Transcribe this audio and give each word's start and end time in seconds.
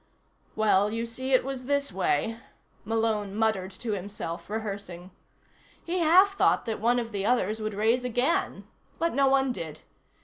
"Well, 0.55 0.89
you 0.89 1.05
see, 1.05 1.31
it 1.31 1.45
was 1.45 1.65
this 1.65 1.91
way," 1.93 2.39
Malone 2.85 3.35
muttered 3.35 3.69
to 3.69 3.91
himself, 3.91 4.49
rehearsing. 4.49 5.11
He 5.83 5.99
half 5.99 6.35
thought 6.35 6.65
that 6.65 6.79
one 6.81 6.97
of 6.97 7.11
the 7.11 7.23
others 7.23 7.61
would 7.61 7.75
raise 7.75 8.03
again, 8.03 8.65
but 8.97 9.13
no 9.13 9.27
one 9.27 9.51
did. 9.51 9.81